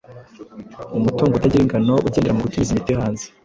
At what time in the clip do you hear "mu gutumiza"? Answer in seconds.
2.35-2.71